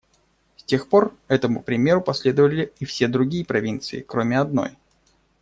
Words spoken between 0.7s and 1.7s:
пор этому